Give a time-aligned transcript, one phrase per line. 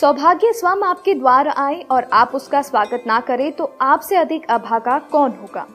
[0.00, 4.98] सौभाग्य स्वयं आपके द्वार आए और आप उसका स्वागत ना करें तो आपसे अधिक अभागा
[5.10, 5.66] कौन होगा?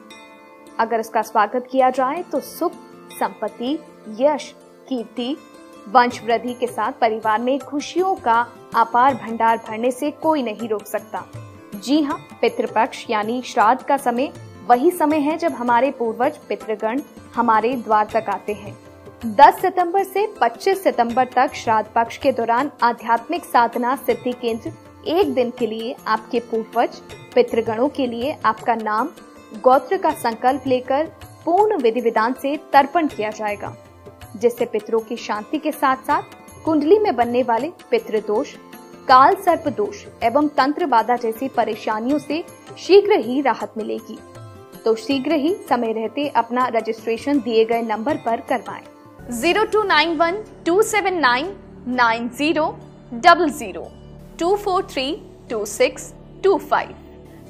[0.78, 2.72] अगर इसका स्वागत किया जाए तो सुख,
[3.18, 3.72] संपत्ति,
[4.20, 4.48] यश,
[4.88, 5.36] कीर्ति
[5.88, 8.40] वंश वृद्धि के साथ परिवार में खुशियों का
[8.76, 11.24] अपार भंडार भरने से कोई नहीं रोक सकता।
[11.74, 14.32] जी हाँ पितृपक्ष यानी श्राद्ध का समय
[14.68, 17.02] वही समय है जब हमारे पूर्वज, पितृगण
[17.34, 18.76] हमारे द्वार तक आते हैं।
[19.24, 24.72] 10 सितंबर से 25 सितंबर तक श्राद्ध पक्ष के दौरान आध्यात्मिक साधना सिद्धि केंद्र
[25.08, 26.96] एक दिन के लिए आपके पूर्वज,
[27.34, 29.08] पितृगणों के लिए आपका नाम,
[29.62, 31.06] गोत्र का संकल्प लेकर
[31.44, 33.74] पूर्ण विधि विधान से तर्पण किया जाएगा,
[34.36, 38.54] जिससे पितरों की शांति के साथ साथ कुंडली में बनने वाले पितृदोष
[39.08, 42.42] काल सर्प दोष एवं तंत्र बाधा जैसी परेशानियों से
[42.78, 44.18] शीघ्र ही राहत मिलेगी
[44.84, 48.84] तो शीघ्र ही समय रहते अपना रजिस्ट्रेशन दिए गए नंबर पर करवाएँ।
[49.30, 51.46] Zero two nine one two seven nine
[51.88, 52.66] nine zero
[53.12, 53.82] double zero
[54.40, 55.04] two four three
[55.50, 56.12] two six
[56.44, 56.94] two five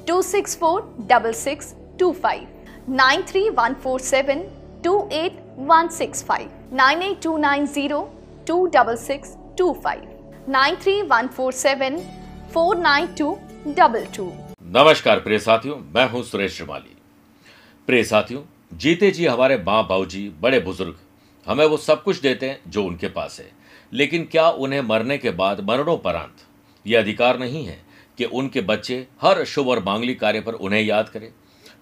[0.07, 2.47] two six four double six two five
[2.95, 4.43] nine three one four seven
[4.83, 5.37] two eight
[5.69, 8.01] one six five nine eight two nine zero
[8.47, 12.01] two double six two five nine three one four seven
[12.53, 14.31] four nine two double two
[14.75, 16.95] नमस्कार प्रिय साथियों, मैं हूँ सुरेश श्रीमाली।
[17.87, 18.41] प्रिय साथियों,
[18.73, 20.95] जीते जी हमारे माँ बाबू जी बड़े बुज़ुर्ग
[21.47, 23.51] हमें वो सब कुछ देते हैं जो उनके पास है।
[23.93, 26.35] लेकिन क्या उन्हें मरने के बाद मरणोपरांत?
[26.87, 27.81] ये अधिकार नहीं है
[28.17, 31.31] कि उनके बच्चे हर शुभ और मांगलिक कार्य पर उन्हें याद करें।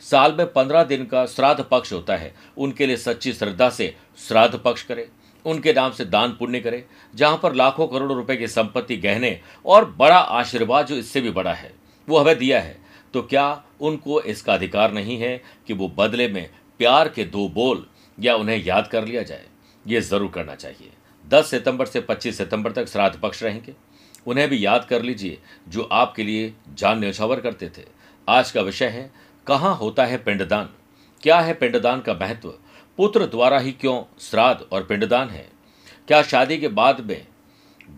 [0.02, 3.96] साल में पंद्रह दिन का श्राद्ध पक्ष होता है। उनके लिए सच्ची श्रद्धा से
[4.28, 5.08] श्राद्ध पक्ष करें।
[5.46, 6.84] उनके नाम से दान पुण्य करें,
[7.16, 11.54] जहाँ पर लाखों करोड़ों रुपए की संपत्ति गहने और बड़ा आशीर्वाद जो इससे भी बड़ा
[11.54, 11.74] है,
[12.10, 12.78] वो हमें दिया है।
[13.14, 17.86] तो क्या उनको इसका अधिकार नहीं है कि वो बदले में प्यार के दो बोल
[18.20, 19.46] या उन्हें याद कर लिया जाए?
[19.88, 20.92] ये ज़रूर करना चाहिए।
[21.28, 23.74] 10 सितंबर से 25 सितंबर तक श्राद्ध पक्ष रहेंगे।
[24.28, 25.38] उन्हें भी याद कर लीजिए,
[25.68, 27.84] जो आपके लिए जान न्यौछावर करते थे।
[28.28, 29.12] आज का विषय है,
[29.48, 30.70] कहाँ होता है पिंडदान?
[31.24, 32.54] क्या है पिंडदान का महत्व?
[32.98, 35.50] पुत्र द्वारा ही क्यों श्राद्ध और पिंडदान है?
[36.08, 37.28] क्या शादी के बाद में,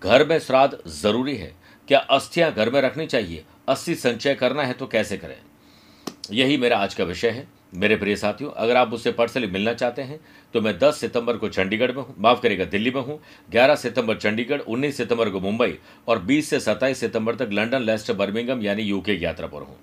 [0.03, 1.55] घर में श्राद्ध ज़रूरी है?
[1.87, 3.45] क्या अस्थियाँ घर में रखनी चाहिए?
[3.67, 5.37] अस्थि संचय करना है तो कैसे करें?
[6.31, 10.01] यही मेरा आज का विषय है। मेरे प्रिय साथियों, अगर आप मुझसे पर्सनली मिलना चाहते
[10.01, 10.19] हैं
[10.53, 14.17] तो मैं 10 सितंबर को चंडीगढ़ में हूँ। माफ़ करेगा दिल्ली में हूँ। 11 सितंबर
[14.17, 15.77] चंडीगढ़ 19 सितंबर को मुंबई
[16.07, 19.77] और 20 से 27 सितंबर तक लंदन लेस्टर, बर्मिंगम यानी यूके की यात्रा पर हूँ।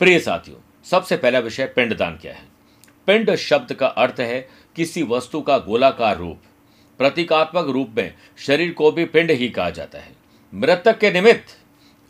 [0.00, 2.48] प्रिय साथियों, सबसे पहला विषय पिंडदान क्या है?
[3.08, 6.42] पिंड शब्द का अर्थ है किसी वस्तु का गोलाकार रूप।
[7.00, 10.12] प्रतीकात्मक रूप में शरीर को भी पिंड ही कहा जाता है।
[10.52, 11.56] मृतक के निमित्त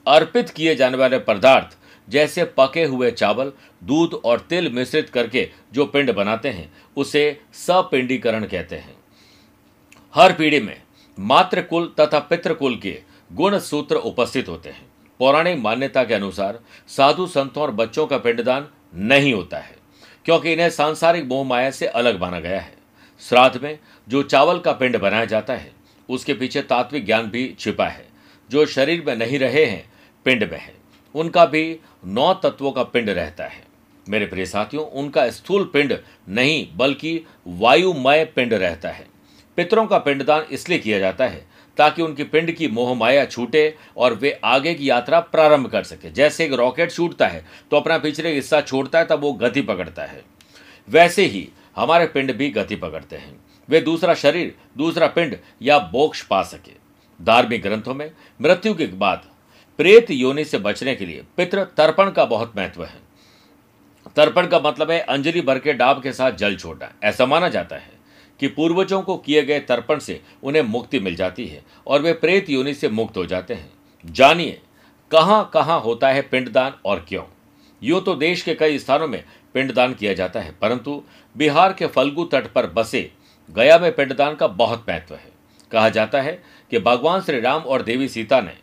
[0.06, 1.76] अर्पित किए जाने वाले पदार्थ
[2.10, 8.44] जैसे पके हुए चावल, दूध और तिल मिश्रित करके जो पिंड बनाते हैं, उसे सपिंडीकरण
[8.44, 8.94] कहते हैं।
[10.15, 10.81] हर पीढ़ी में
[11.19, 13.00] मातृ कुल तथा पितृकुल के
[13.32, 14.87] गुण सूत्र उपस्थित होते हैं।
[15.20, 19.76] पौराणिक मान्यता के अनुसार साधु संतों और बच्चों का पिंडदान नहीं होता है,
[20.25, 22.75] क्योंकि इन्हें सांसारिक मोह माया से अलग माना गया है।
[23.22, 23.78] श्राद्ध में
[24.09, 25.72] जो चावल का पिंड बनाया जाता है,
[26.09, 28.09] उसके पीछे तात्विक ज्ञान भी छिपा है।
[28.50, 29.84] जो शरीर में नहीं रहे हैं,
[30.26, 30.75] पिंड में है।
[31.15, 33.62] उनका भी नौ तत्वों का पिंड रहता है।
[34.06, 35.98] मेरे प्रिय साथियों, उनका स्थूल पिंड
[36.28, 39.06] नहीं, बल्कि वायुमय पिंड रहता है।
[39.59, 41.44] पितरों का पिंडदान इसलिए किया जाता है
[41.78, 46.44] ताकि उनकी पिंड की मोहमाया छूटे और वे आगे की यात्रा प्रारंभ कर सके। जैसे
[46.44, 50.22] एक रॉकेट छूटता है तो अपना पिछले हिस्सा छोड़ता है, तब वो गति पकड़ता है।
[50.88, 53.38] वैसे ही हमारे पिंड भी गति पकड़ते हैं।
[53.69, 56.72] वे दूसरा शरीर, दूसरा पिंड या मोक्ष पा सके।
[57.20, 58.10] धार्मिक ग्रंथों में
[58.41, 59.30] मृत्यु के बाद
[59.81, 62.99] प्रेत योनि से बचने के लिए पितृ तर्पण का बहुत महत्व है।
[64.17, 67.77] तर्पण का मतलब है अंजलि भर के डाब के साथ जल छोड़ना। ऐसा माना जाता
[67.77, 67.93] है
[68.41, 72.51] कि पूर्वजों को किए गए तर्पण से उन्हें मुक्ति मिल जाती है और वे प्रेत
[72.51, 73.71] योनि से मुक्त हो जाते हैं।
[74.05, 74.61] जानिए,
[75.11, 77.25] कहाँ कहाँ होता है पिंडदान और क्यों?
[77.83, 79.23] यूँ तो देश के कई स्थानों में
[79.55, 81.03] पिंडदान किया जाता है, परंतु
[81.37, 83.11] बिहार के फल्गु तट पर बसे
[83.49, 85.31] गया में पिंडदान का बहुत महत्व है।
[85.73, 88.59] कहा जाता है कि भगवान श्री राम और देवी सीता ने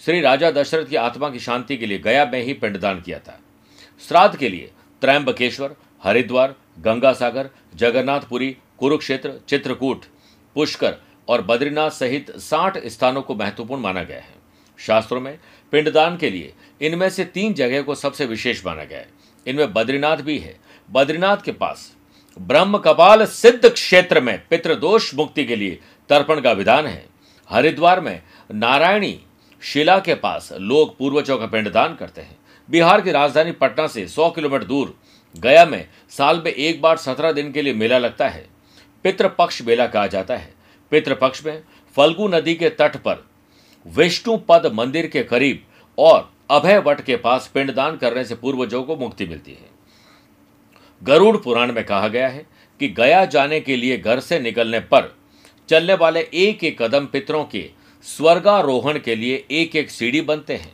[0.00, 3.38] श्री राजा दशरथ की आत्मा की शांति के लिए गया में ही पिंडदान किया था।
[4.08, 4.70] श्राद्ध के लिए
[5.00, 10.04] त्रैंबकेश्वर हरिद्वार गंगा सागर जगन्नाथपुरी, कुरुक्षेत्र, चित्रकूट,
[10.54, 10.96] पुष्कर
[11.28, 14.34] और बद्रीनाथ सहित साठ स्थानों को महत्वपूर्ण माना गया है।
[14.78, 15.38] शास्त्रों में
[15.72, 19.08] पिंडदान के लिए इनमें से तीन जगह को सबसे विशेष माना गया है।
[19.46, 20.58] इनमें बद्रीनाथ भी है।
[20.90, 21.92] बद्रीनाथ के पास
[22.38, 27.06] ब्रह्म कपाल सिद्ध क्षेत्र में पितृदोष मुक्ति के लिए तर्पण का विधान है।
[27.50, 28.22] हरिद्वार में
[28.54, 29.18] नारायणी
[29.62, 32.36] शिला के पास लोग पूर्वजों का पिंडदान करते हैं।
[32.68, 34.94] बिहार की राजधानी पटना से 100 किलोमीटर दूर,
[35.36, 38.48] गया में साल में एक बार सत्रह दिन के लिए मेला लगता है।
[39.04, 40.54] पितृपक्ष मेला कहा जाता है।
[40.90, 41.62] पितृपक्ष में
[41.96, 43.24] फल्गु नदी के तट पर
[43.86, 45.62] विष्णु पद मंदिर के करीब
[45.98, 49.68] और अभय वट के पास पिंडदान करने से पूर्वजों को मुक्ति मिलती है।
[51.02, 52.46] गरुड़ पुराण में कहा गया है
[52.80, 55.14] कि गया जाने के लिए घर से निकलने पर
[55.68, 57.70] चलने वाले एक एक कदम पितरों के
[58.02, 60.72] स्वर्गारोहण के लिए एक एक सीढ़ी बनते हैं।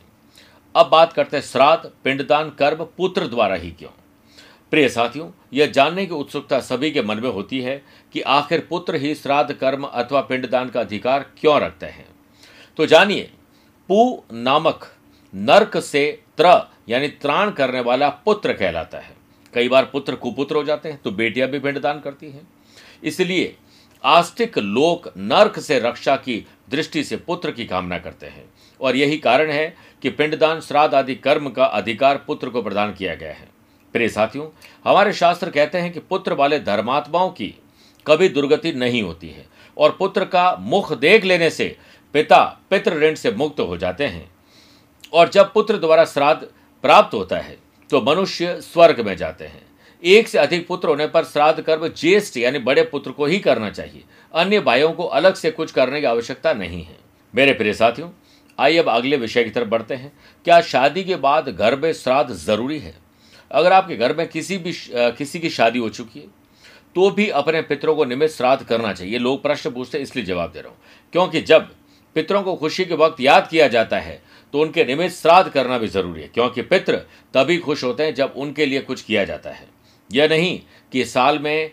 [0.75, 3.89] अब बात करते हैं श्राद्ध, पिंडदान, कर्म, पुत्र द्वारा ही क्यों?
[4.71, 7.83] प्रिय साथियों, यह जानने की उत्सुकता सभी के मन में होती है
[8.13, 12.07] कि आखिर पुत्र ही श्राद्ध, कर्म अथवा पिंडदान का अधिकार क्यों रखते हैं?
[12.77, 13.31] तो जानिए,
[13.89, 14.93] पू नामक
[15.35, 19.15] नरक से त्र, यानी त्राण करने वाला पुत्र कहलाता है।
[19.53, 22.47] कई बार पुत्र कुपुत्र हो जाते हैं तो बेटियाँ भी पिंडदान करती हैं।
[23.03, 23.55] इसलिए
[24.03, 28.45] आस्तिक लोक नर्क से रक्षा की दृष्टि से पुत्र की कामना करते हैं।
[28.81, 33.15] और यही कारण है कि पिंडदान श्राद्ध आदि कर्म का अधिकार पुत्र को प्रदान किया
[33.15, 33.49] गया है।
[33.93, 34.47] प्रिय साथियों,
[34.85, 37.53] हमारे शास्त्र कहते हैं कि पुत्र वाले धर्मात्माओं की
[38.07, 39.45] कभी दुर्गति नहीं होती है
[39.77, 41.77] और पुत्र का मुख देख लेने से
[42.13, 44.29] पिता पितृ ऋण से मुक्त हो जाते हैं।
[45.13, 46.47] और जब पुत्र द्वारा श्राद्ध
[46.83, 47.57] प्राप्त होता है
[47.89, 49.65] तो मनुष्य स्वर्ग में जाते हैं।
[50.07, 53.69] एक से अधिक पुत्र होने पर श्राद्ध कर्म ज्येष्ठ यानी बड़े पुत्र को ही करना
[53.69, 56.95] चाहिए। अन्य भाइयों को अलग से कुछ करने की आवश्यकता नहीं है।
[57.33, 58.09] मेरे प्रिय साथियों,
[58.57, 60.11] आइए अब अगले विषय की तरफ़ बढ़ते हैं।
[60.45, 62.95] क्या शादी के बाद घर में श्राद्ध ज़रूरी है?
[63.51, 66.25] अगर आपके घर में किसी भी किसी की शादी हो चुकी है
[66.95, 70.59] तो भी अपने पितरों को निमित्त श्राद्ध करना चाहिए। लोग प्रश्न पूछते इसलिए जवाब दे
[70.59, 70.77] रहा हूँ।
[71.13, 71.69] क्योंकि जब
[72.15, 74.21] पितरों को खुशी के वक्त याद किया जाता है
[74.53, 76.95] तो उनके निमित्त श्राद्ध करना भी ज़रूरी है। क्योंकि पितृ
[77.33, 79.67] तभी खुश होते हैं जब उनके लिए कुछ किया जाता है।
[80.09, 80.59] यह नहीं
[80.91, 81.71] कि साल में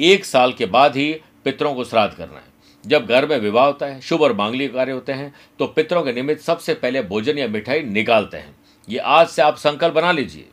[0.00, 1.12] एक साल के बाद ही
[1.44, 2.50] पितरों को श्राद्ध करना है।
[2.84, 6.12] जब घर में विवाह होता है, शुभ और मांगलिक कार्य होते हैं तो पितरों के
[6.12, 8.54] निमित्त सबसे पहले भोजन या मिठाई निकालते हैं।
[8.88, 10.48] ये आज से आप संकल्प बना लीजिए।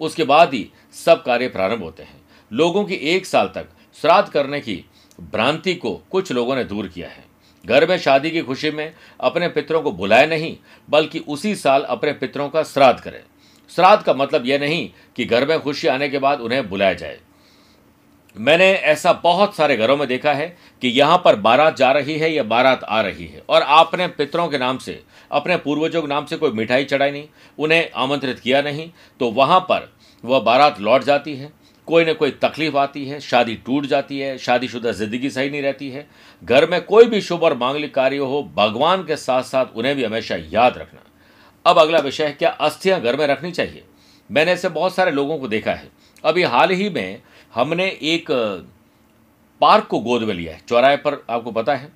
[0.00, 2.20] उसके बाद ही सब कार्य प्रारंभ होते हैं।
[2.50, 4.84] लोगों की एक साल तक श्राद्ध करने की
[5.22, 7.24] भ्रांति को कुछ लोगों ने दूर किया है।
[7.64, 10.56] घर में शादी की खुशी में अपने पितरों को बुलाए नहीं,
[10.90, 13.22] बल्कि उसी साल अपने पितरों का श्राद्ध करें।
[13.70, 17.18] श्राद्ध का मतलब यह नहीं कि घर में खुशी आने के बाद उन्हें बुलाया जाए।
[18.36, 20.46] मैंने ऐसा बहुत सारे घरों में देखा है
[20.82, 24.48] कि यहाँ पर बारात जा रही है या बारात आ रही है और आपने पितरों
[24.48, 25.00] के नाम से,
[25.30, 27.28] अपने पूर्वजों के नाम से कोई मिठाई चढ़ाई नहीं,
[27.58, 28.90] उन्हें आमंत्रित किया नहीं
[29.20, 29.90] तो वहाँ पर
[30.24, 31.52] वह बारात लौट जाती है।
[31.88, 35.88] कोई ना कोई तकलीफ़ आती है, शादी टूट जाती है, शादीशुदा ज़िंदगी सही नहीं रहती
[35.90, 36.06] है।
[36.42, 40.04] घर में कोई भी शुभ और मांगलिक कार्य हो, भगवान के साथ साथ उन्हें भी
[40.04, 41.02] हमेशा याद रखना।
[41.66, 43.82] अब अगला विषय है, क्या अस्थियाँ घर में रखनी चाहिए?
[44.30, 45.88] मैंने ऐसे बहुत सारे लोगों को देखा है।
[46.24, 47.22] अभी हाल ही में
[47.54, 48.30] हमने एक
[49.60, 51.92] पार्क को गोद में लिया है, चौराहे पर, आपको पता है।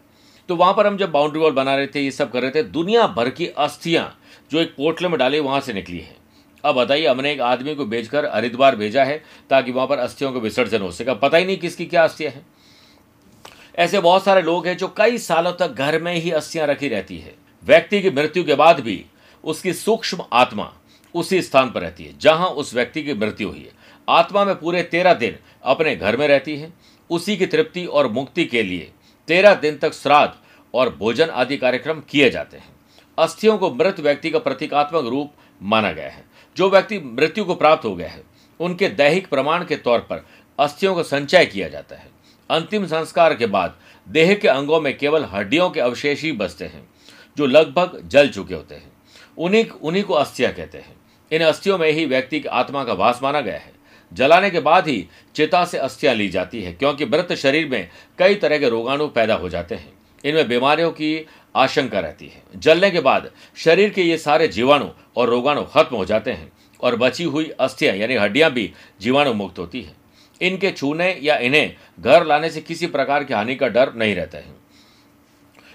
[0.49, 2.63] तो वहाँ पर हम जब बाउंड्री वॉल बना रहे थे, ये सब कर रहे थे,
[2.63, 4.19] दुनिया भर की अस्थियाँ
[4.51, 6.17] जो एक पोटले में डाली वहाँ से निकली है।
[6.65, 10.39] अब बताइए, हमने एक आदमी को भेजकर हरिद्वार भेजा है, ताकि वहाँ पर अस्थियों का
[10.39, 12.47] विसर्जन हो सके। पता ही नहीं किसकी क्या अस्थियाँ हैं।
[13.77, 17.19] ऐसे बहुत सारे लोग हैं जो कई सालों तक घर में ही अस्थियाँ रखी रहती
[17.19, 17.35] है।
[17.65, 19.05] व्यक्ति की मृत्यु के बाद भी
[19.45, 20.73] उसकी सूक्ष्म आत्मा
[21.15, 23.73] उसी स्थान पर रहती है, जहाँ उस व्यक्ति की मृत्यु हुई है।
[24.09, 26.73] आत्मा में पूरे तेरह दिन अपने घर में रहती है।
[27.11, 28.91] उसी की तृप्ति और मुक्ति के लिए
[29.29, 30.35] तेरह दिन तक श्राद्ध
[30.75, 32.69] और भोजन आदि कार्यक्रम किए जाते हैं।
[33.19, 35.33] अस्थियों को मृत व्यक्ति का प्रतीकात्मक रूप
[35.63, 36.25] माना गया है।
[36.57, 38.23] जो व्यक्ति मृत्यु को प्राप्त हो गया है,
[38.61, 40.27] उनके दैहिक प्रमाण के तौर पर
[40.59, 42.11] अस्थियों का संचय किया जाता है।
[42.51, 46.89] अंतिम संस्कार के बाद देह के अंगों में केवल हड्डियों के अवशेष ही बचते हैं,
[47.37, 48.94] जो लगभग जल चुके होते हैं।
[49.39, 50.97] उन्हीं उन्हीं को अस्थियाँ कहते हैं।
[51.31, 53.73] इन अस्थियों में ही व्यक्ति की आत्मा का वास माना गया है।
[54.13, 57.89] जलाने के बाद ही चिता से अस्थियाँ ली जाती है, क्योंकि मृत शरीर में
[58.19, 59.93] कई तरह के रोगाणु पैदा हो जाते हैं।
[60.25, 61.27] इनमें बीमारियों की
[61.57, 66.05] आशंका रहती है। जलने के बाद शरीर के ये सारे जीवाणु और रोगाणु खत्म हो
[66.05, 69.97] जाते हैं, और बची हुई अस्थियाँ, यानी हड्डियाँ भी जीवाणु मुक्त होती हैं।
[70.41, 74.39] इनके छूने या इन्हें घर लाने से किसी प्रकार की हानि का डर नहीं रहता
[74.39, 74.64] है।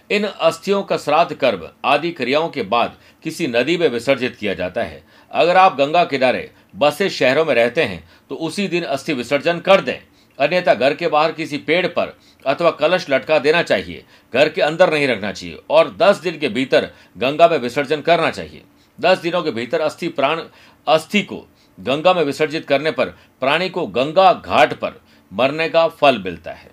[0.10, 4.84] इन अस्थियों का श्राद्ध कर्म आदि क्रियाओं के बाद किसी नदी में विसर्जित किया जाता
[4.84, 9.60] है। अगर आप गंगा किनारे बसे शहरों में रहते हैं तो उसी दिन अस्थि विसर्जन
[9.60, 9.98] कर दें।
[10.39, 14.94] अन्यथा घर के बाहर किसी पेड़ पर अथवा कलश लटका देना चाहिए। घर के अंदर
[14.94, 18.63] नहीं रखना चाहिए और दस दिन के भीतर गंगा में विसर्जन करना चाहिए।
[19.00, 20.42] दस दिनों के भीतर अस्थि प्राण,
[20.88, 21.46] अस्थि को
[21.78, 23.06] गंगा में विसर्जित करने पर
[23.42, 25.00] प्राणी को गंगा घाट पर
[25.32, 26.72] मरने का फल मिलता है।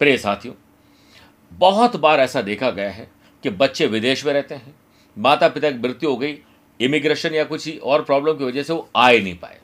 [0.00, 0.54] प्रिय साथियों
[1.60, 3.06] बहुत बार ऐसा देखा गया है
[3.44, 4.74] कि बच्चे विदेश में रहते हैं
[5.16, 6.38] माता पिता की मृत्यु हो गई
[6.80, 9.58] इमिग्रेशन या कुछ और प्रॉब्लम की वजह से वो आ ही नहीं पाए।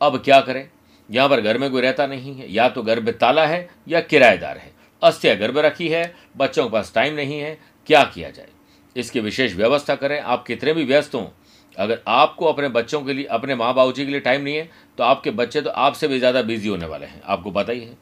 [0.00, 0.68] अब क्या करें?
[1.08, 4.00] यहाँ पर घर में कोई रहता नहीं है, या तो घर में ताला है या
[4.02, 4.70] किराएदार है।
[5.02, 8.48] अस्थिया घर में रखी है, बच्चों के पास टाइम नहीं है, क्या किया जाए?
[8.96, 11.26] इसकी विशेष व्यवस्था करें। आप कितने भी व्यस्त हों,
[11.76, 14.68] अगर आपको अपने बच्चों के लिए, अपने माँ बाबू जी के लिए टाइम नहीं है
[14.98, 17.96] तो आपके बच्चे तो आपसे भी ज़्यादा बिज़ी होने वाले हैं। आपको पता ही है।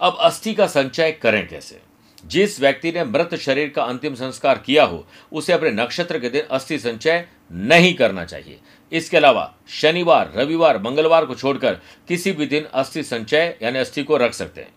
[0.00, 1.80] अब अस्थि का संचय करें कैसे
[2.26, 6.42] जिस व्यक्ति ने मृत शरीर का अंतिम संस्कार किया हो, उसे अपने नक्षत्र के दिन
[6.50, 8.58] अस्थि संचय नहीं करना चाहिए।
[8.92, 11.74] इसके अलावा, शनिवार, रविवार, मंगलवार को छोड़कर
[12.08, 14.68] किसी भी दिन अस्थि संचय यानी अस्थि को रख सकते हैं।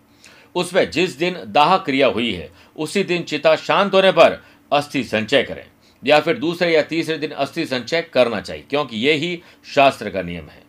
[0.54, 5.42] उसमें जिस दिन दाह क्रिया हुई है, उसी दिन चिता शांत होने पर अस्थि संचय
[5.42, 5.66] करें।
[6.06, 9.42] या फिर दूसरे या तीसरे दिन अस्थि संचय करना चाहिए, क्योंकि ये ही
[9.74, 10.62] शास्त्र का नियम है।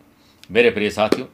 [0.50, 1.26] मेरे प्रिय साथियों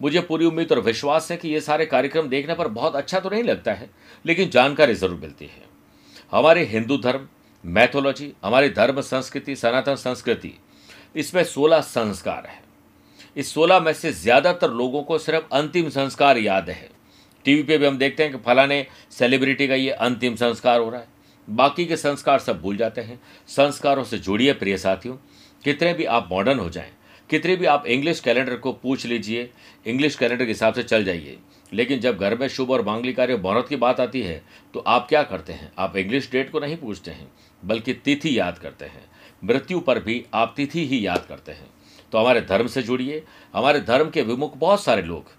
[0.00, 3.30] मुझे पूरी उम्मीद और विश्वास है कि ये सारे कार्यक्रम देखने पर बहुत अच्छा तो
[3.30, 3.90] नहीं लगता है,
[4.24, 5.68] लेकिन जानकारी ज़रूर मिलती है।
[6.32, 7.26] हमारे हिंदू धर्म,
[7.64, 10.52] मैथोलॉजी, हमारी धर्म संस्कृति, सनातन संस्कृति,
[11.16, 12.62] इसमें सोलह संस्कार है।
[13.36, 16.88] इस सोलह में से ज़्यादातर लोगों को सिर्फ़ अंतिम संस्कार याद है।
[17.44, 21.00] टीवी पे भी हम देखते हैं कि फलाने सेलिब्रिटी का ये अंतिम संस्कार हो रहा
[21.00, 21.08] है।
[21.48, 25.14] बाकी के संस्कार सब भूल जाते हैं। संस्कारों से जुड़िए प्रिय साथियों,
[25.64, 26.90] कितने भी आप मॉडर्न हो जाएँ
[27.30, 29.50] कितने भी आप इंग्लिश कैलेंडर को पूछ लीजिए
[29.86, 31.36] इंग्लिश कैलेंडर के हिसाब से चल जाइए।
[31.72, 34.42] लेकिन जब घर में शुभ और मांगली कार्य मुहूर्त की बात आती है
[34.74, 35.72] तो आप क्या करते हैं?
[35.78, 37.30] आप इंग्लिश डेट को नहीं पूछते हैं,
[37.62, 39.04] बल्कि तिथि याद करते हैं।
[39.42, 41.70] मृत्यु पर भी आप तिथि ही याद करते हैं।
[42.12, 43.22] तो हमारे धर्म से जुड़िए।
[43.54, 45.38] हमारे धर्म के विमुख बहुत सारे लोग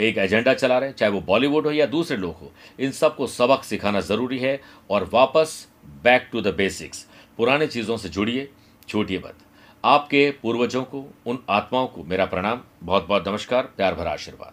[0.00, 3.64] एक एजेंडा चला रहे चाहे वो बॉलीवुड हो या दूसरे लोग हो। इन सबको सबक
[3.64, 5.66] सिखाना ज़रूरी है और वापस
[6.04, 7.06] बैक टू द बेसिक्स
[7.38, 8.48] पुराने चीज़ों से जुड़िए,
[8.88, 9.38] छूटिए मत।
[9.86, 14.52] आपके पूर्वजों को, उन आत्माओं को मेरा प्रणाम बहुत बहुत नमस्कार, प्यार भरा आशीर्वाद।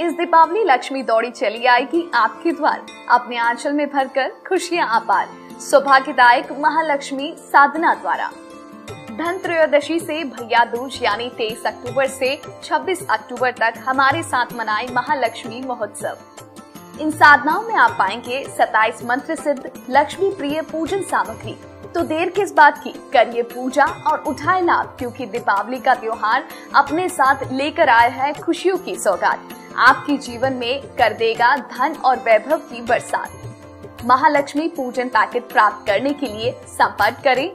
[0.00, 5.28] इस दीपावली लक्ष्मी दौड़ी चली आएगी आपके द्वार। अपने आंचल में भर भरकर खुशियाँ आपार।
[5.60, 8.30] सौभाग्यदायक महालक्ष्मी साधना द्वारा।
[8.90, 14.86] धन त्रयोदशी से भैया दूज, यानी 23 अक्टूबर से 26 अक्टूबर तक हमारे साथ मनाए
[14.92, 16.18] महालक्ष्मी महोत्सव।
[17.00, 21.56] इन साधनाओं में आप पाएँगे 27 मंत्र सिद्ध, लक्ष्मी प्रिय पूजन सामग्री।
[21.94, 22.90] तो देर किस बात की?
[23.12, 26.44] करिए पूजा और उठाए लाभ क्योंकि दीपावली का त्योहार
[26.74, 32.18] अपने साथ लेकर आया है खुशियों की सौगात। आपके जीवन में कर देगा धन और
[32.18, 37.50] वैभव की बरसात। महालक्ष्मी पूजन पैकेट प्राप्त करने के लिए संपर्क करें।